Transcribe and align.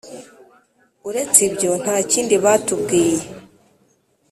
Uretse 1.09 1.39
ibyo 1.49 1.69
ntakindi 1.81 2.35
batubwiye. 2.43 3.23